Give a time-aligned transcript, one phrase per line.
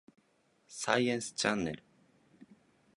[0.67, 1.83] サイエンスチャンネル